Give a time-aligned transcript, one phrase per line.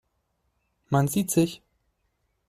[0.89, 1.61] Man sieht sich.